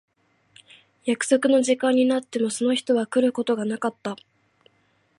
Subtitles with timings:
[1.05, 4.15] 約束の時間になってもその人は来ることがなかった。